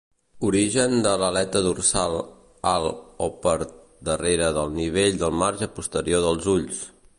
[0.45, 2.15] Origen de l'aleta dorsal
[2.71, 2.87] al
[3.27, 3.55] o per
[4.11, 6.85] darrere del nivell del marge posterior dels ulls.